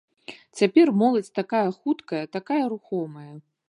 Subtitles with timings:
[0.61, 3.33] Цяпер моладзь такая хуткая, такая рухомая.